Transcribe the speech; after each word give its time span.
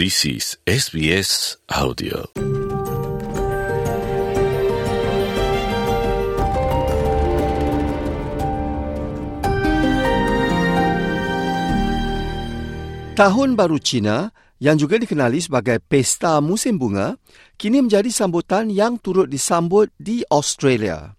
This 0.00 0.24
is 0.24 0.56
SBS 0.64 1.60
Audio. 1.68 2.32
Tahun 13.12 13.52
Baru 13.52 13.76
Cina 13.76 14.32
yang 14.56 14.80
juga 14.80 14.96
dikenali 14.96 15.36
sebagai 15.44 15.84
Pesta 15.84 16.40
Musim 16.40 16.80
Bunga 16.80 17.20
kini 17.60 17.84
menjadi 17.84 18.08
sambutan 18.08 18.72
yang 18.72 18.96
turut 18.96 19.28
disambut 19.28 19.92
di 20.00 20.24
Australia. 20.32 21.12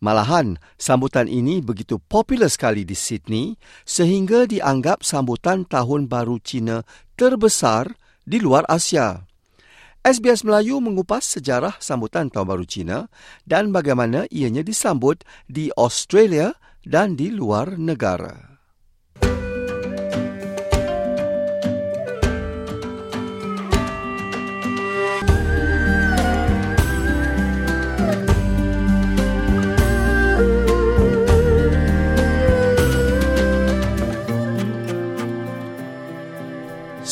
Malahan, 0.00 0.56
sambutan 0.80 1.28
ini 1.28 1.60
begitu 1.60 2.00
popular 2.00 2.48
sekali 2.48 2.88
di 2.88 2.96
Sydney 2.96 3.60
sehingga 3.84 4.48
dianggap 4.48 5.04
sambutan 5.04 5.68
Tahun 5.68 6.08
Baru 6.08 6.40
Cina 6.40 6.80
terbesar 7.20 8.05
di 8.26 8.42
luar 8.42 8.66
Asia. 8.66 9.22
SBS 10.02 10.42
Melayu 10.42 10.82
mengupas 10.82 11.22
sejarah 11.22 11.78
sambutan 11.78 12.26
Tahun 12.26 12.42
Baru 12.42 12.66
Cina 12.66 13.06
dan 13.46 13.70
bagaimana 13.70 14.26
ianya 14.34 14.66
disambut 14.66 15.22
di 15.46 15.70
Australia 15.78 16.58
dan 16.82 17.14
di 17.14 17.30
luar 17.30 17.78
negara. 17.78 18.55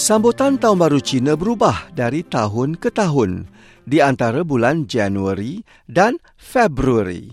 Sambutan 0.05 0.61
Tahun 0.61 0.77
Baru 0.77 1.01
Cina 1.01 1.33
berubah 1.33 1.89
dari 1.97 2.21
tahun 2.21 2.77
ke 2.77 2.93
tahun 2.93 3.49
di 3.89 4.05
antara 4.05 4.45
bulan 4.45 4.85
Januari 4.85 5.65
dan 5.89 6.21
Februari. 6.37 7.33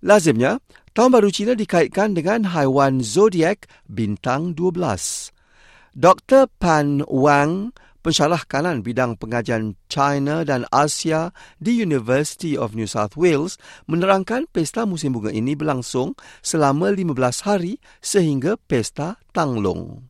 Lazimnya, 0.00 0.64
Tahun 0.96 1.12
Baru 1.12 1.28
Cina 1.28 1.52
dikaitkan 1.52 2.16
dengan 2.16 2.56
haiwan 2.56 3.04
zodiak 3.04 3.68
bintang 3.84 4.56
12. 4.56 4.80
Dr. 5.92 6.48
Pan 6.56 7.04
Wang, 7.04 7.76
pensyarah 8.00 8.48
kanan 8.48 8.80
bidang 8.80 9.20
pengajian 9.20 9.76
China 9.92 10.40
dan 10.40 10.64
Asia 10.72 11.36
di 11.60 11.84
University 11.84 12.56
of 12.56 12.72
New 12.72 12.88
South 12.88 13.12
Wales, 13.12 13.60
menerangkan 13.84 14.48
pesta 14.48 14.88
musim 14.88 15.12
bunga 15.12 15.36
ini 15.36 15.52
berlangsung 15.52 16.16
selama 16.40 16.96
15 16.96 17.44
hari 17.44 17.76
sehingga 18.00 18.56
pesta 18.56 19.20
Tanglong. 19.36 20.09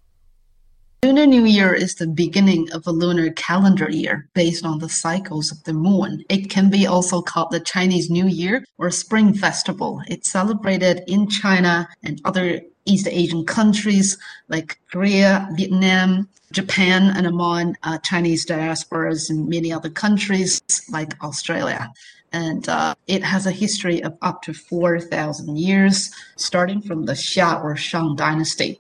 Lunar 1.03 1.27
New 1.27 1.47
Year 1.47 1.73
is 1.73 1.95
the 1.95 2.07
beginning 2.07 2.71
of 2.73 2.87
a 2.87 2.93
lunar 2.93 3.31
calendar 3.31 3.91
year 3.91 4.29
based 4.35 4.67
on 4.67 4.81
the 4.81 4.89
cycles 4.91 5.51
of 5.51 5.65
the 5.65 5.73
moon. 5.73 6.23
It 6.29 6.51
can 6.51 6.69
be 6.69 6.87
also 6.87 7.23
called 7.23 7.53
the 7.53 7.61
Chinese 7.61 8.11
New 8.11 8.27
Year 8.27 8.67
or 8.77 8.91
Spring 8.91 9.33
Festival. 9.33 10.03
It's 10.09 10.31
celebrated 10.31 11.03
in 11.07 11.27
China 11.27 11.89
and 12.03 12.21
other 12.27 12.61
East 12.85 13.09
Asian 13.09 13.47
countries 13.47 14.19
like 14.49 14.79
Korea, 14.93 15.49
Vietnam, 15.55 16.29
Japan, 16.53 17.17
and 17.17 17.27
among 17.27 17.77
uh, 17.83 17.97
Chinese 18.01 18.45
diasporas 18.45 19.31
in 19.31 19.49
many 19.49 19.73
other 19.73 19.89
countries 19.89 20.61
like 20.91 21.17
Australia. 21.25 21.91
And 22.33 22.69
uh, 22.69 22.95
it 23.07 23.25
has 23.25 23.47
a 23.47 23.53
history 23.53 24.03
of 24.03 24.19
up 24.21 24.43
to 24.43 24.53
4,000 24.53 25.57
years, 25.57 26.11
starting 26.37 26.83
from 26.83 27.07
the 27.07 27.15
Xia 27.15 27.65
or 27.65 27.75
Shang 27.75 28.17
dynasty. 28.17 28.79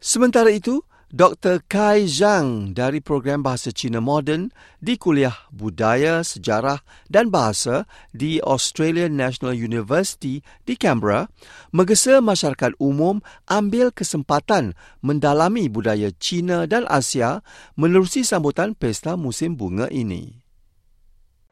Sementara 0.00 0.48
itu, 0.48 0.80
Dr. 1.12 1.60
Kai 1.68 2.08
Zhang 2.08 2.72
dari 2.72 3.04
program 3.04 3.44
Bahasa 3.44 3.68
Cina 3.68 4.00
Moden 4.00 4.48
di 4.80 4.96
Kuliah 4.96 5.34
Budaya, 5.52 6.24
Sejarah 6.24 6.80
dan 7.12 7.28
Bahasa 7.28 7.84
di 8.16 8.40
Australian 8.40 9.12
National 9.18 9.52
University 9.52 10.40
di 10.64 10.78
Canberra 10.80 11.28
menggesa 11.76 12.24
masyarakat 12.24 12.80
umum 12.80 13.20
ambil 13.44 13.92
kesempatan 13.92 14.72
mendalami 15.04 15.68
budaya 15.68 16.08
Cina 16.16 16.64
dan 16.64 16.88
Asia 16.88 17.44
menerusi 17.76 18.24
sambutan 18.24 18.72
pesta 18.72 19.20
musim 19.20 19.58
bunga 19.58 19.90
ini. 19.92 20.39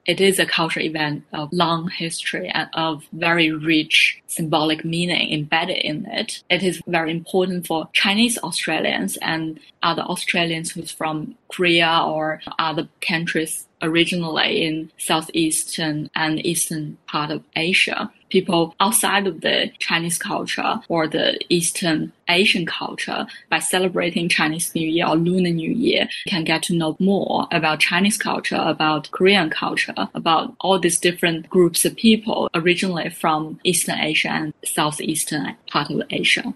It 0.08 0.22
is 0.22 0.38
a 0.38 0.46
cultural 0.46 0.86
event 0.86 1.22
of 1.34 1.52
long 1.52 1.90
history 1.90 2.48
and 2.48 2.68
of 2.72 3.04
very 3.12 3.52
rich 3.52 4.22
symbolic 4.26 4.82
meaning 4.82 5.30
embedded 5.30 5.76
in 5.76 6.06
it. 6.06 6.42
It 6.48 6.62
is 6.62 6.80
very 6.86 7.10
important 7.10 7.66
for 7.66 7.90
Chinese 7.92 8.38
Australians 8.38 9.18
and 9.18 9.60
other 9.82 10.00
Australians 10.02 10.70
who's 10.70 10.90
from 10.90 11.36
Korea 11.52 12.02
or 12.06 12.40
other 12.58 12.88
countries 13.06 13.66
originally 13.82 14.64
in 14.64 14.90
southeastern 14.96 16.10
and 16.14 16.44
eastern 16.44 16.96
part 17.06 17.30
of 17.30 17.44
Asia. 17.54 18.10
People 18.28 18.74
outside 18.80 19.26
of 19.26 19.40
the 19.40 19.70
Chinese 19.78 20.18
culture 20.18 20.80
or 20.88 21.08
the 21.08 21.38
Eastern 21.48 22.12
Asian 22.28 22.66
culture 22.66 23.26
by 23.48 23.58
celebrating 23.58 24.28
Chinese 24.28 24.74
New 24.74 24.86
Year 24.86 25.08
or 25.08 25.16
Lunar 25.16 25.50
New 25.50 25.72
Year 25.72 26.08
can 26.26 26.44
get 26.44 26.62
to 26.68 26.76
know 26.76 26.96
more 27.00 27.48
about 27.50 27.80
Chinese 27.80 28.18
culture, 28.18 28.60
about 28.60 29.10
Korean 29.10 29.48
culture, 29.48 29.94
about 30.14 30.54
all 30.60 30.78
these 30.78 31.00
different 31.00 31.48
groups 31.48 31.84
of 31.84 31.96
people 31.96 32.48
originally 32.54 33.08
from 33.08 33.58
Eastern 33.64 33.98
Asia 33.98 34.28
and 34.28 34.54
southeastern 34.64 35.56
part 35.70 35.90
of 35.90 36.02
Asia. 36.10 36.52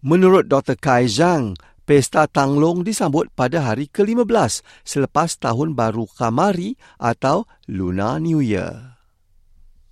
Menurut 0.00 0.48
Dr. 0.48 0.80
Kai 0.80 1.04
Zhang, 1.04 1.60
Pesta 1.84 2.30
Tanglong 2.30 2.86
disambut 2.86 3.28
pada 3.34 3.60
hari 3.60 3.90
ke-15 3.90 4.62
selepas 4.86 5.34
Tahun 5.36 5.74
Baru 5.74 6.06
Kamari 6.06 6.78
atau 6.96 7.50
Lunar 7.66 8.22
New 8.22 8.38
Year. 8.38 8.99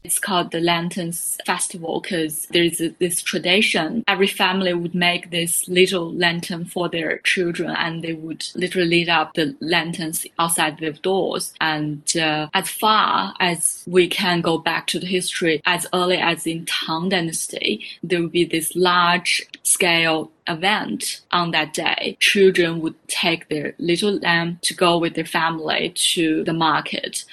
It's 0.09 0.19
called 0.19 0.53
the 0.53 0.61
Lanterns 0.61 1.37
Festival 1.45 2.01
because 2.01 2.47
there's 2.47 2.81
this 2.99 3.21
tradition. 3.21 4.05
Every 4.09 4.27
family 4.27 4.73
would 4.73 4.95
make 4.95 5.31
this 5.31 5.69
little 5.69 6.11
lantern 6.15 6.65
for 6.65 6.89
their 6.89 7.19
children 7.19 7.69
and 7.77 8.03
they 8.03 8.15
would 8.15 8.47
literally 8.55 9.05
light 9.05 9.09
up 9.11 9.35
the 9.35 9.55
lanterns 9.61 10.25
outside 10.39 10.79
their 10.79 10.93
doors. 10.93 11.53
And 11.61 12.03
uh, 12.17 12.49
as 12.55 12.71
far 12.71 13.35
as 13.39 13.85
we 13.87 14.09
can 14.09 14.41
go 14.41 14.57
back 14.57 14.87
to 14.87 14.99
the 14.99 15.07
history, 15.07 15.61
as 15.67 15.87
early 15.93 16.17
as 16.17 16.47
in 16.47 16.65
Tang 16.65 17.11
Dynasty, 17.11 17.85
there 18.03 18.23
would 18.23 18.33
be 18.33 18.47
this 18.47 18.75
large 18.75 19.47
scale 19.63 20.31
event 20.47 21.21
on 21.33 21.51
that 21.51 21.75
day. 21.75 22.17
Children 22.19 22.81
would 22.81 22.97
take 23.09 23.51
their 23.51 23.75
little 23.79 24.17
lamb 24.21 24.59
to 24.63 24.73
go 24.73 24.97
with 24.97 25.17
their 25.17 25.27
family 25.27 25.91
to 26.15 26.45
the 26.45 26.55
market 26.55 27.27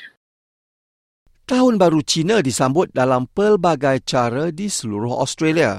Tahun 1.46 1.78
Baru 1.78 2.02
Cina 2.02 2.42
disambut 2.42 2.90
dalam 2.90 3.30
pelbagai 3.30 4.02
cara 4.02 4.50
di 4.50 4.66
seluruh 4.66 5.14
Australia. 5.22 5.78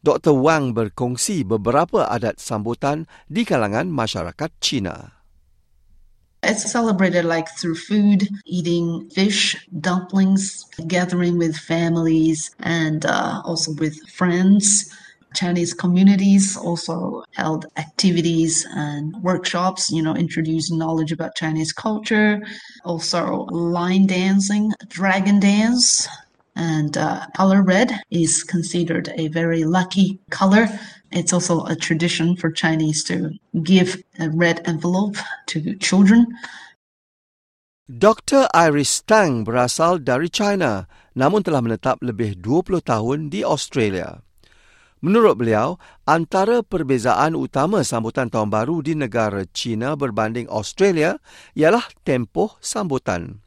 Dr. 0.00 0.32
Wang 0.32 0.72
berkongsi 0.72 1.44
beberapa 1.44 2.08
adat 2.08 2.40
sambutan 2.40 3.04
di 3.28 3.44
kalangan 3.44 3.92
masyarakat 3.92 4.48
Cina. 4.64 5.20
It's 6.40 6.64
celebrated 6.64 7.28
like 7.28 7.52
through 7.52 7.76
food, 7.76 8.32
eating 8.48 9.12
fish, 9.12 9.52
dumplings, 9.76 10.64
gathering 10.88 11.36
with 11.36 11.52
families, 11.52 12.56
and 12.64 13.04
uh, 13.04 13.44
also 13.44 13.76
with 13.76 14.00
friends. 14.08 14.88
Chinese 15.34 15.74
communities 15.74 16.56
also 16.56 17.24
held 17.34 17.66
activities 17.76 18.66
and 18.70 19.14
workshops, 19.22 19.90
you 19.90 20.02
know, 20.02 20.14
introducing 20.14 20.78
knowledge 20.78 21.12
about 21.12 21.34
Chinese 21.34 21.72
culture, 21.72 22.40
also 22.84 23.46
lion 23.50 24.06
dancing, 24.06 24.72
dragon 24.88 25.40
dance, 25.40 26.08
and 26.56 26.96
uh, 26.96 27.26
color 27.36 27.62
red 27.62 28.00
is 28.10 28.44
considered 28.44 29.10
a 29.16 29.28
very 29.28 29.64
lucky 29.64 30.18
color. 30.30 30.68
It's 31.10 31.32
also 31.32 31.64
a 31.66 31.76
tradition 31.76 32.36
for 32.36 32.50
Chinese 32.50 33.04
to 33.04 33.30
give 33.62 34.02
a 34.18 34.30
red 34.30 34.62
envelope 34.66 35.16
to 35.48 35.74
children. 35.76 36.26
Dr. 37.84 38.48
Iris 38.54 39.04
Tang 39.04 39.44
berasal 39.44 40.00
dari 40.00 40.32
China 40.32 40.88
namun 41.14 41.46
telah 41.46 41.62
menetap 41.62 42.02
lebih 42.02 42.42
20 42.42 42.82
tahun 42.82 43.18
di 43.30 43.46
Australia. 43.46 44.24
Menurut 45.04 45.36
beliau, 45.36 45.76
antara 46.08 46.64
perbezaan 46.64 47.36
utama 47.36 47.84
sambutan 47.84 48.32
Tahun 48.32 48.48
Baru 48.48 48.80
di 48.80 48.96
negara 48.96 49.44
China 49.52 50.00
berbanding 50.00 50.48
Australia 50.48 51.20
ialah 51.52 51.84
tempoh 52.08 52.56
sambutan. 52.64 53.44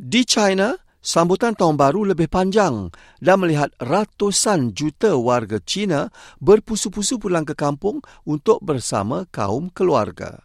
Di 0.00 0.24
China, 0.24 0.72
sambutan 1.04 1.52
Tahun 1.52 1.76
Baru 1.76 2.08
lebih 2.08 2.32
panjang 2.32 2.88
dan 3.20 3.36
melihat 3.36 3.68
ratusan 3.84 4.72
juta 4.72 5.12
warga 5.20 5.60
China 5.60 6.08
berpusu-pusu 6.40 7.20
pulang 7.20 7.44
ke 7.44 7.52
kampung 7.52 8.00
untuk 8.24 8.64
bersama 8.64 9.28
kaum 9.28 9.68
keluarga. 9.76 10.40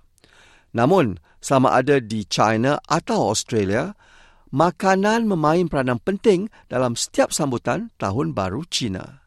Namun, 0.75 1.23
sama 1.39 1.71
ada 1.79 2.03
di 2.03 2.27
China 2.27 2.83
atau 2.83 3.31
Australia, 3.31 3.95
makanan 4.51 5.23
memain 5.23 5.71
peranan 5.71 6.03
penting 6.03 6.51
dalam 6.67 6.99
setiap 6.99 7.31
sambutan 7.31 7.95
Tahun 7.95 8.35
Baru 8.35 8.67
China. 8.67 9.18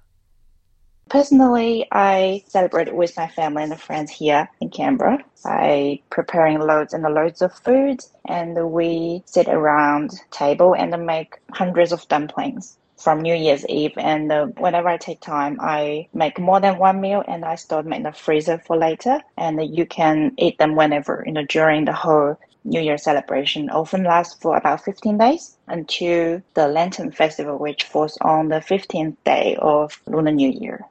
Personally, 1.12 1.86
I 1.92 2.42
celebrate 2.48 2.94
with 2.94 3.18
my 3.18 3.28
family 3.28 3.64
and 3.64 3.78
friends 3.78 4.10
here 4.10 4.48
in 4.62 4.70
Canberra 4.70 5.22
by 5.44 6.00
preparing 6.08 6.58
loads 6.58 6.94
and 6.94 7.02
loads 7.02 7.42
of 7.42 7.52
food, 7.52 8.00
and 8.24 8.72
we 8.72 9.22
sit 9.26 9.46
around 9.46 10.12
table 10.30 10.74
and 10.74 10.90
make 11.04 11.34
hundreds 11.50 11.92
of 11.92 12.08
dumplings 12.08 12.78
from 12.96 13.20
New 13.20 13.34
Year's 13.34 13.66
Eve. 13.66 13.92
And 13.98 14.32
uh, 14.32 14.46
whenever 14.56 14.88
I 14.88 14.96
take 14.96 15.20
time, 15.20 15.58
I 15.60 16.08
make 16.14 16.38
more 16.38 16.60
than 16.60 16.78
one 16.78 17.02
meal 17.02 17.22
and 17.28 17.44
I 17.44 17.56
store 17.56 17.82
them 17.82 17.92
in 17.92 18.04
the 18.04 18.12
freezer 18.12 18.56
for 18.56 18.78
later. 18.78 19.20
And 19.36 19.60
you 19.76 19.84
can 19.84 20.32
eat 20.38 20.56
them 20.56 20.76
whenever, 20.76 21.24
you 21.26 21.32
know, 21.32 21.44
during 21.44 21.84
the 21.84 21.92
whole 21.92 22.38
New 22.64 22.80
Year 22.80 22.96
celebration. 22.96 23.68
Often 23.68 24.04
lasts 24.04 24.40
for 24.40 24.56
about 24.56 24.82
15 24.82 25.18
days 25.18 25.58
until 25.68 26.40
the 26.54 26.68
Lantern 26.68 27.12
Festival, 27.12 27.58
which 27.58 27.84
falls 27.84 28.16
on 28.22 28.48
the 28.48 28.60
15th 28.60 29.16
day 29.24 29.58
of 29.60 30.00
Lunar 30.06 30.32
New 30.32 30.48
Year. 30.48 30.86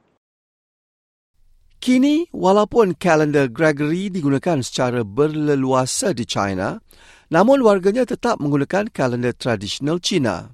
Kini, 1.81 2.29
walaupun 2.29 2.93
kalender 2.93 3.49
Gregory 3.49 4.13
digunakan 4.13 4.61
secara 4.61 5.01
berleluasa 5.01 6.13
di 6.13 6.29
China, 6.29 6.77
namun 7.33 7.65
warganya 7.65 8.05
tetap 8.05 8.37
menggunakan 8.37 8.85
kalender 8.93 9.33
tradisional 9.33 9.97
China. 9.97 10.53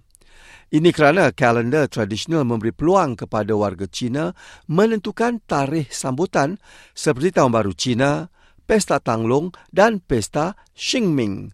Ini 0.71 0.88
kerana 0.95 1.35
kalender 1.35 1.91
tradisional 1.91 2.47
memberi 2.47 2.71
peluang 2.71 3.19
kepada 3.19 3.51
warga 3.59 3.91
China 3.91 4.31
menentukan 4.71 5.44
tarikh 5.44 5.91
sambutan 5.91 6.63
seperti 6.95 7.35
Tahun 7.35 7.51
Baru 7.51 7.75
China, 7.75 8.31
Pesta 8.63 9.03
Tanglong 9.03 9.51
dan 9.68 10.00
Pesta 10.00 10.56
Xingming. 10.79 11.51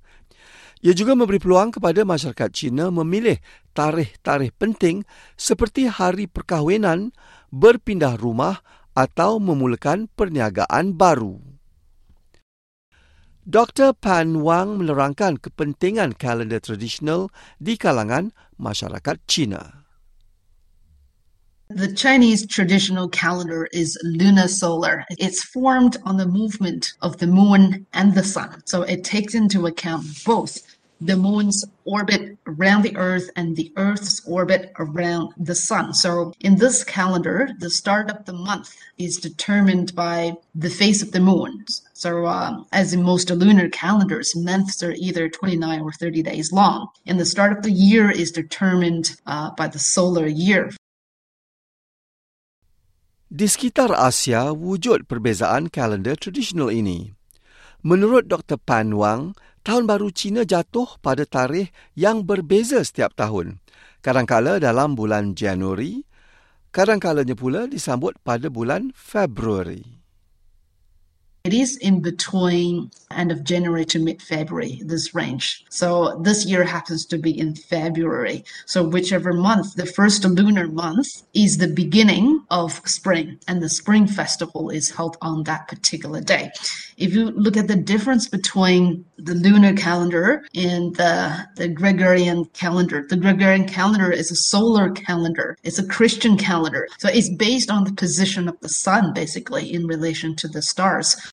Ia 0.86 0.94
juga 0.94 1.18
memberi 1.18 1.42
peluang 1.42 1.74
kepada 1.74 2.06
masyarakat 2.06 2.50
China 2.54 2.94
memilih 2.94 3.42
tarikh-tarikh 3.74 4.54
penting 4.54 5.02
seperti 5.34 5.90
hari 5.90 6.30
perkahwinan, 6.30 7.10
berpindah 7.50 8.22
rumah 8.22 8.62
atau 8.94 9.42
memulakan 9.42 10.10
perniagaan 10.14 10.94
baru. 10.98 11.42
Dr. 13.44 13.92
Pan 13.92 14.40
Wang 14.40 14.80
menerangkan 14.80 15.36
kepentingan 15.36 16.16
kalender 16.16 16.64
tradisional 16.64 17.28
di 17.60 17.76
kalangan 17.76 18.32
masyarakat 18.56 19.20
China. 19.28 19.84
The 21.68 21.92
Chinese 21.92 22.46
traditional 22.46 23.10
calendar 23.10 23.68
is 23.74 23.98
lunar 24.06 24.48
solar. 24.48 25.04
It's 25.18 25.44
formed 25.44 25.98
on 26.06 26.16
the 26.16 26.28
movement 26.30 26.94
of 27.02 27.18
the 27.18 27.28
moon 27.28 27.84
and 27.92 28.14
the 28.14 28.24
sun. 28.24 28.62
So 28.64 28.84
it 28.84 29.04
takes 29.04 29.34
into 29.34 29.66
account 29.68 30.06
both 30.24 30.62
the 31.02 31.18
moon's 31.18 31.66
orbit 31.86 32.38
around 32.48 32.84
the 32.84 32.96
earth 32.96 33.30
and 33.36 33.56
the 33.56 33.72
earth's 33.76 34.26
orbit 34.28 34.72
around 34.80 35.34
the 35.38 35.56
sun. 35.56 35.94
So 35.94 36.34
in 36.40 36.56
this 36.58 36.84
calendar, 36.84 37.50
the 37.60 37.70
start 37.70 38.10
of 38.10 38.26
the 38.26 38.34
month 38.34 38.76
is 38.98 39.18
determined 39.18 39.96
by 39.96 40.34
the 40.56 40.70
phase 40.70 41.02
of 41.02 41.12
the 41.12 41.20
moon. 41.20 41.66
So 41.94 42.26
uh, 42.26 42.64
as 42.72 42.94
in 42.94 43.04
most 43.04 43.30
lunar 43.30 43.70
calendars, 43.70 44.36
months 44.36 44.82
are 44.84 44.94
either 44.98 45.30
29 45.30 45.82
or 45.82 45.92
30 45.92 46.24
days 46.24 46.52
long. 46.52 46.88
And 47.06 47.20
the 47.20 47.26
start 47.26 47.52
of 47.52 47.64
the 47.64 47.72
year 47.72 48.10
is 48.10 48.32
determined 48.32 49.16
uh, 49.26 49.52
by 49.52 49.68
the 49.68 49.80
solar 49.80 50.28
year. 50.28 50.72
Di 53.34 53.50
sekitar 53.50 53.98
Asia, 53.98 54.54
wujud 54.54 55.10
perbezaan 55.10 55.74
kalender 55.74 56.14
tradisional 56.14 56.70
ini. 56.70 57.18
Menurut 57.82 58.30
Dr. 58.30 58.62
Pan 58.62 58.94
Wang, 58.94 59.34
Tahun 59.64 59.88
Baru 59.88 60.12
Cina 60.12 60.44
jatuh 60.44 61.00
pada 61.00 61.24
tarikh 61.24 61.72
yang 61.96 62.28
berbeza 62.28 62.84
setiap 62.84 63.16
tahun. 63.16 63.64
Kadangkala 64.04 64.60
dalam 64.60 64.92
bulan 64.92 65.40
Januari, 65.40 66.04
kadangkalanya 66.76 67.32
pula 67.32 67.72
disambut 67.72 68.20
pada 68.28 68.52
bulan 68.52 68.92
Februari. 68.92 70.03
It 71.46 71.54
is 71.54 71.76
in 71.76 72.00
between 72.00 72.90
end 73.12 73.30
of 73.30 73.44
January 73.44 73.84
to 73.88 74.00
mid 74.00 74.22
February, 74.22 74.82
this 74.86 75.14
range. 75.14 75.66
So 75.68 76.18
this 76.22 76.46
year 76.46 76.64
happens 76.64 77.06
to 77.08 77.18
be 77.18 77.38
in 77.38 77.54
February. 77.56 78.46
So 78.66 78.88
whichever 78.88 79.34
month, 79.34 79.76
the 79.76 79.86
first 79.86 80.24
lunar 80.24 80.68
month 80.68 81.24
is 81.34 81.58
the 81.58 81.68
beginning 81.68 82.46
of 82.50 82.82
spring 82.88 83.40
and 83.46 83.62
the 83.62 83.68
spring 83.68 84.08
festival 84.08 84.70
is 84.70 84.92
held 84.92 85.18
on 85.22 85.44
that 85.44 85.68
particular 85.68 86.22
day. 86.22 86.50
If 86.96 87.14
you 87.14 87.32
look 87.32 87.58
at 87.58 87.68
the 87.68 87.76
difference 87.76 88.30
between 88.30 89.04
the 89.18 89.34
lunar 89.34 89.74
calendar 89.74 90.46
and 90.56 90.96
the, 90.96 91.46
the 91.56 91.68
Gregorian 91.68 92.46
calendar, 92.54 93.06
the 93.10 93.18
Gregorian 93.18 93.68
calendar 93.68 94.12
is 94.12 94.32
a 94.32 94.36
solar 94.36 94.92
calendar. 94.92 95.58
It's 95.64 95.80
a 95.80 95.88
Christian 95.88 96.38
calendar. 96.38 96.88
So 97.00 97.10
it's 97.10 97.30
based 97.30 97.70
on 97.70 97.84
the 97.84 97.94
position 97.94 98.48
of 98.48 98.60
the 98.62 98.70
sun, 98.70 99.14
basically, 99.14 99.74
in 99.74 99.88
relation 99.88 100.36
to 100.38 100.48
the 100.48 100.62
stars. 100.62 101.33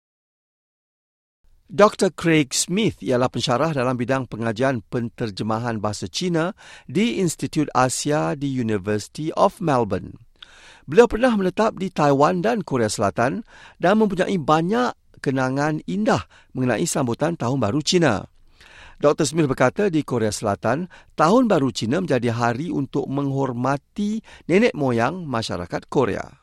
Dr. 1.71 2.11
Craig 2.11 2.51
Smith 2.51 2.99
ialah 2.99 3.31
pensyarah 3.31 3.71
dalam 3.71 3.95
bidang 3.95 4.27
pengajian 4.27 4.83
penterjemahan 4.91 5.79
bahasa 5.79 6.11
Cina 6.11 6.51
di 6.91 7.23
Institut 7.23 7.71
Asia 7.71 8.35
di 8.35 8.51
University 8.51 9.31
of 9.39 9.63
Melbourne. 9.63 10.19
Beliau 10.91 11.07
pernah 11.07 11.31
menetap 11.39 11.79
di 11.79 11.95
Taiwan 11.95 12.43
dan 12.43 12.67
Korea 12.67 12.91
Selatan 12.91 13.47
dan 13.79 14.03
mempunyai 14.03 14.35
banyak 14.35 15.23
kenangan 15.23 15.79
indah 15.87 16.27
mengenai 16.59 16.91
sambutan 16.91 17.39
Tahun 17.39 17.63
Baru 17.63 17.79
Cina. 17.87 18.27
Dr. 18.99 19.23
Smith 19.23 19.47
berkata 19.47 19.87
di 19.95 20.03
Korea 20.03 20.35
Selatan, 20.35 20.91
Tahun 21.15 21.47
Baru 21.47 21.71
Cina 21.71 22.03
menjadi 22.03 22.35
hari 22.35 22.75
untuk 22.75 23.07
menghormati 23.07 24.19
nenek 24.51 24.75
moyang 24.75 25.23
masyarakat 25.23 25.87
Korea. 25.87 26.40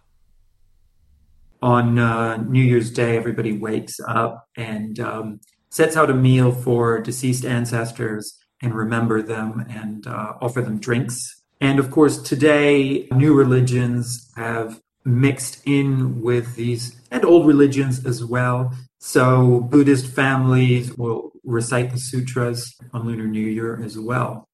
On 1.62 2.00
uh, 2.00 2.38
New 2.38 2.63
Year's 2.63 2.92
Day, 2.92 3.18
everybody 3.18 3.51
wakes 3.51 4.00
up 4.07 4.48
and 4.56 5.00
um, 5.00 5.39
sets 5.69 5.98
out 5.98 6.09
a 6.09 6.13
meal 6.13 6.51
for 6.51 7.00
deceased 7.01 7.45
ancestors 7.45 8.38
and 8.62 8.74
remember 8.74 9.21
them 9.21 9.65
and 9.69 10.07
uh, 10.07 10.33
offer 10.42 10.62
them 10.62 10.80
drinks. 10.80 11.42
And 11.59 11.80
of 11.80 11.92
course, 11.92 12.21
today, 12.21 13.07
new 13.12 13.33
religions 13.33 14.31
have 14.36 14.80
mixed 15.06 15.62
in 15.65 16.21
with 16.21 16.56
these 16.56 17.00
and 17.12 17.24
old 17.24 17.48
religions 17.48 18.06
as 18.06 18.24
well. 18.24 18.74
So, 19.00 19.62
Buddhist 19.62 20.07
families 20.07 20.95
will 20.98 21.31
recite 21.44 21.92
the 21.92 22.00
sutras 22.00 22.75
on 22.94 23.07
Lunar 23.07 23.27
New 23.27 23.48
Year 23.48 23.81
as 23.83 23.98
well. 23.98 24.48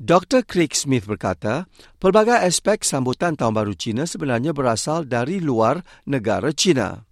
Dr. 0.00 0.48
Craig 0.48 0.72
Smith 0.72 1.04
berkata, 1.04 1.68
pelbagai 2.00 2.32
aspek 2.32 2.80
sambutan 2.88 3.36
Tahun 3.36 3.52
Baru 3.52 3.76
Cina 3.76 4.08
sebenarnya 4.08 4.56
berasal 4.56 5.04
dari 5.04 5.44
luar 5.44 5.84
negara 6.08 6.56
Cina. 6.56 7.04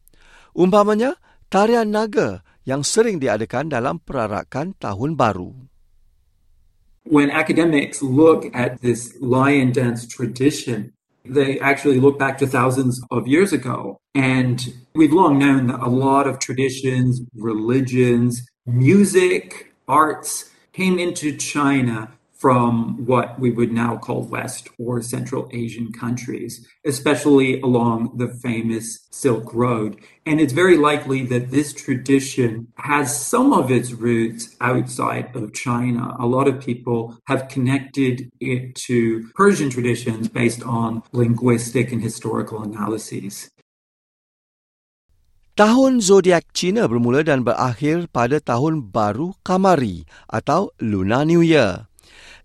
Umpamanya, 0.56 1.20
tarian 1.52 1.92
naga 1.92 2.40
yang 2.64 2.80
sering 2.80 3.20
diadakan 3.20 3.68
dalam 3.68 4.00
perarakan 4.00 4.72
Tahun 4.80 5.20
Baru. 5.20 5.68
When 7.04 7.28
academics 7.28 8.00
look 8.00 8.48
at 8.56 8.80
this 8.80 9.12
lion 9.20 9.68
dance 9.68 10.08
tradition, 10.08 10.96
they 11.28 11.60
actually 11.60 12.00
look 12.00 12.16
back 12.16 12.40
to 12.40 12.48
thousands 12.48 13.04
of 13.12 13.28
years 13.28 13.52
ago. 13.52 14.00
And 14.16 14.64
we've 14.96 15.12
long 15.12 15.36
known 15.36 15.68
that 15.68 15.84
a 15.84 15.92
lot 15.92 16.24
of 16.24 16.40
traditions, 16.40 17.20
religions, 17.36 18.48
music, 18.64 19.76
arts 19.84 20.48
came 20.72 20.96
into 20.96 21.36
China 21.36 22.16
from 22.38 23.04
what 23.04 23.38
we 23.38 23.50
would 23.50 23.72
now 23.72 23.98
call 23.98 24.22
West 24.22 24.68
or 24.78 25.02
Central 25.02 25.50
Asian 25.52 25.92
countries, 25.92 26.66
especially 26.86 27.60
along 27.60 28.16
the 28.16 28.28
famous 28.28 29.08
Silk 29.10 29.52
Road. 29.52 29.98
And 30.24 30.40
it's 30.40 30.52
very 30.54 30.78
likely 30.78 31.26
that 31.26 31.50
this 31.50 31.74
tradition 31.74 32.68
has 32.78 33.10
some 33.10 33.52
of 33.52 33.70
its 33.70 33.92
roots 33.92 34.54
outside 34.60 35.34
of 35.34 35.52
China. 35.52 36.14
A 36.18 36.26
lot 36.26 36.46
of 36.46 36.62
people 36.62 37.18
have 37.26 37.48
connected 37.48 38.30
it 38.38 38.76
to 38.86 39.28
Persian 39.34 39.68
traditions 39.68 40.28
based 40.28 40.62
on 40.62 41.02
linguistic 41.12 41.90
and 41.90 42.02
historical 42.02 42.62
analyses. 42.62 43.50
Tahun 45.58 45.98
zodiak 45.98 46.54
Cina 46.54 46.86
bermula 46.86 47.26
dan 47.26 47.42
berakhir 47.42 48.06
pada 48.14 48.38
tahun 48.38 48.94
baru 48.94 49.34
Kamari 49.42 50.06
atau 50.30 50.70
Lunar 50.78 51.26
New 51.26 51.42
Year. 51.42 51.87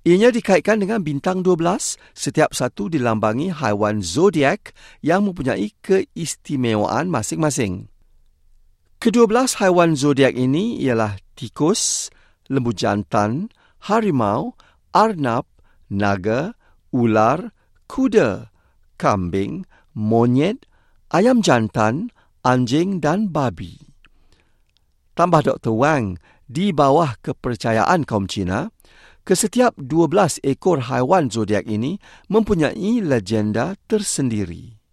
Ianya 0.03 0.35
dikaitkan 0.35 0.83
dengan 0.83 0.99
bintang 0.99 1.47
12, 1.47 1.95
setiap 2.11 2.51
satu 2.51 2.91
dilambangi 2.91 3.55
haiwan 3.55 4.03
zodiak 4.03 4.75
yang 4.99 5.23
mempunyai 5.23 5.71
keistimewaan 5.79 7.07
masing-masing. 7.07 7.87
Kedua 8.99 9.31
belas 9.31 9.63
haiwan 9.63 9.95
zodiak 9.95 10.35
ini 10.35 10.75
ialah 10.83 11.15
tikus, 11.39 12.11
lembu 12.51 12.75
jantan, 12.75 13.47
harimau, 13.87 14.59
arnab, 14.91 15.47
naga, 15.87 16.51
ular, 16.91 17.55
kuda, 17.87 18.51
kambing, 18.99 19.63
monyet, 19.95 20.67
ayam 21.15 21.39
jantan, 21.39 22.11
anjing 22.43 22.99
dan 22.99 23.31
babi. 23.31 23.79
Tambah 25.15 25.47
Dr. 25.47 25.71
Wang, 25.71 26.19
di 26.43 26.75
bawah 26.75 27.15
kepercayaan 27.23 28.03
kaum 28.03 28.27
Cina, 28.27 28.72
Kesetiap 29.23 29.79
12 29.79 30.43
ekor 30.43 30.83
haiwan 30.83 31.31
zodiak 31.31 31.63
ini 31.63 31.95
mempunyai 32.27 32.99
legenda 32.99 33.79
tersendiri. 33.87 34.83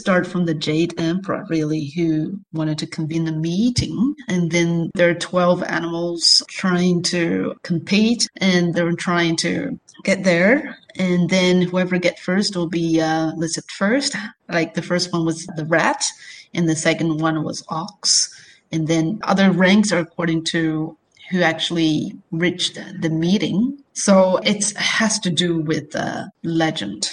start 0.00 0.26
from 0.26 0.46
the 0.46 0.54
Jade 0.54 0.94
Emperor, 0.98 1.44
really, 1.50 1.92
who 1.94 2.40
wanted 2.52 2.78
to 2.78 2.86
convene 2.86 3.28
a 3.28 3.32
meeting. 3.32 4.14
And 4.28 4.50
then 4.50 4.90
there 4.94 5.10
are 5.10 5.14
12 5.14 5.62
animals 5.64 6.42
trying 6.48 7.02
to 7.12 7.54
compete 7.62 8.26
and 8.40 8.74
they're 8.74 8.92
trying 8.92 9.36
to 9.44 9.78
get 10.02 10.24
there. 10.24 10.76
And 10.96 11.28
then 11.28 11.62
whoever 11.62 11.98
get 11.98 12.18
first 12.18 12.56
will 12.56 12.68
be 12.68 13.00
uh, 13.00 13.32
listed 13.36 13.64
first. 13.70 14.16
Like 14.48 14.74
the 14.74 14.82
first 14.82 15.12
one 15.12 15.24
was 15.24 15.46
the 15.56 15.66
rat, 15.66 16.02
and 16.54 16.68
the 16.68 16.76
second 16.76 17.20
one 17.20 17.44
was 17.44 17.62
ox. 17.68 18.32
And 18.72 18.88
then 18.88 19.20
other 19.22 19.50
ranks 19.50 19.92
are 19.92 19.98
according 19.98 20.44
to 20.56 20.96
who 21.30 21.42
actually 21.42 22.12
reached 22.30 22.78
the 23.00 23.10
meeting. 23.10 23.78
So 23.92 24.38
it 24.38 24.70
has 24.76 25.18
to 25.20 25.30
do 25.30 25.58
with 25.58 25.92
the 25.92 26.30
legend 26.42 27.10